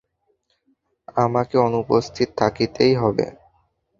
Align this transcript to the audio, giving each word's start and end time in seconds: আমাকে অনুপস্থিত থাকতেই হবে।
আমাকে 1.15 1.55
অনুপস্থিত 1.59 2.29
থাকতেই 2.39 2.93
হবে। 2.95 3.25